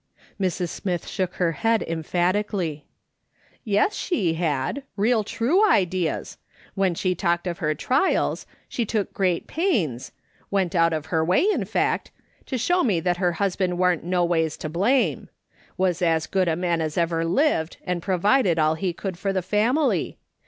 [0.41, 0.69] Mrs.
[0.69, 2.85] Smith shook her head emphatically."
[3.63, 6.39] Yes, she had; real true ideas;
[6.73, 10.11] when she talked of her trials, she took great pains—
[10.49, 12.09] went out of her way, in fact—
[12.47, 15.29] to show me that her husband warn't no ways to blame;
[15.77, 17.77] was as good a man as ever lived, F 66 MA'S.
[17.77, 17.91] SOLOMON SMITH LOOKING ON.
[17.91, 18.03] and
[18.41, 20.17] provided all he could for the family.